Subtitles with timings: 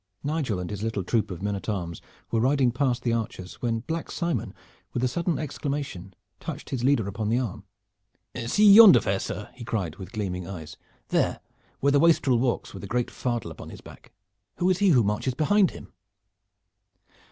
[0.23, 2.01] Nigel and his little troop of men at arms
[2.31, 4.51] were riding past the archers when Black Simon
[4.93, 7.65] with a sudden exclamation touched his leader upon the arm.
[8.47, 10.75] "See yonder, fair sir," he cried, with gleaming eyes,
[11.09, 11.39] "there
[11.81, 14.11] where the wastrel walks with the great fardel upon his back!
[14.55, 15.93] Who is he who marches behind him?"